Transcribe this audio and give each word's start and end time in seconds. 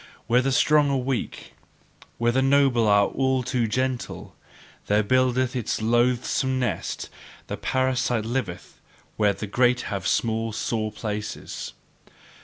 Where 0.25 0.41
the 0.41 0.51
strong 0.51 0.89
are 0.89 0.97
weak, 0.97 1.53
where 2.17 2.31
the 2.31 2.41
noble 2.41 2.87
are 2.87 3.05
all 3.05 3.43
too 3.43 3.67
gentle 3.67 4.35
there 4.87 5.03
buildeth 5.03 5.55
it 5.55 5.59
its 5.59 5.79
loathsome 5.79 6.57
nest; 6.59 7.07
the 7.45 7.55
parasite 7.55 8.25
liveth 8.25 8.81
where 9.15 9.33
the 9.33 9.45
great 9.45 9.81
have 9.93 10.07
small 10.07 10.53
sore 10.53 10.91
places. 10.91 11.73